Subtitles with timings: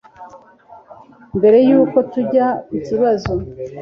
[1.37, 3.33] mbere y'uko tujya ku kibazo